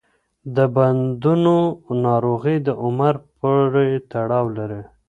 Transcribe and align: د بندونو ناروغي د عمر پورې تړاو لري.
د 0.55 0.57
بندونو 0.75 1.55
ناروغي 2.05 2.55
د 2.67 2.69
عمر 2.83 3.15
پورې 3.37 3.87
تړاو 4.11 4.45
لري. 4.57 4.81